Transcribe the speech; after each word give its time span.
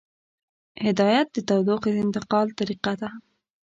هدایت 0.85 1.27
د 1.31 1.37
تودوخې 1.47 1.89
د 1.93 1.97
انتقال 2.05 2.47
طریقه 2.59 2.93
ده. 3.01 3.09